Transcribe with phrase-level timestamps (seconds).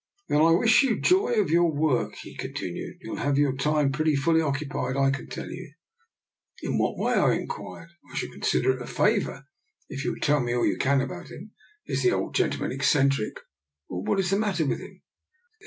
[0.29, 4.15] "Then I wish you joy of your work," he continued." You'll have your time pretty
[4.15, 5.73] fully occupied, I can tell you.""
[6.63, 8.37] In what way?" I inquired." I shall DR.
[8.37, 8.45] NIKOLA'S EXPERIMENT.
[8.49, 8.73] 75 consider
[9.15, 9.45] it a favour
[9.89, 11.51] if you will tell me all you can about him.
[11.85, 13.41] Is the old gentleman eccen tric,
[13.89, 15.03] or what is the matter with him?